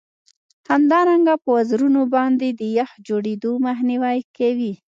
همدارنګه 0.71 1.33
په 1.43 1.49
وزرونو 1.57 2.01
باندې 2.15 2.47
د 2.59 2.61
یخ 2.77 2.89
د 2.97 3.03
جوړیدو 3.07 3.51
مخنیوی 3.67 4.19
کوي 4.37 4.73